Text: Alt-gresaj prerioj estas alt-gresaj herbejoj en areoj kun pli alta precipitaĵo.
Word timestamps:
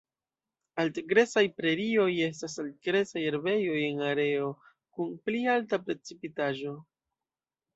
Alt-gresaj 0.83 1.43
prerioj 1.59 2.07
estas 2.27 2.55
alt-gresaj 2.63 3.23
herbejoj 3.25 3.77
en 3.91 4.01
areoj 4.09 4.49
kun 4.71 5.15
pli 5.29 5.43
alta 5.57 5.81
precipitaĵo. 5.91 6.75